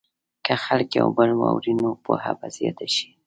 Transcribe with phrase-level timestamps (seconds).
[0.45, 3.07] که خلک یو بل واوري، نو پوهه به زیاته شي.